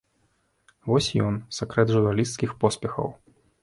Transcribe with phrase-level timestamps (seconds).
[0.93, 3.07] Вось ён, сакрэт журналісцкіх поспехаў!